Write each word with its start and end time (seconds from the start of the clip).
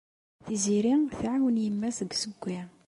Tiziri 0.45 0.93
tɛawen 1.19 1.61
yemma-s 1.65 1.97
deg 2.01 2.11
ussewwi. 2.15 2.59